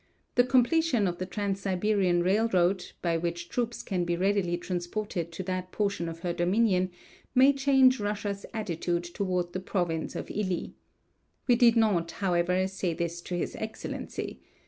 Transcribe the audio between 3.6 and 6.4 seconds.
can be readily transported to that portion of her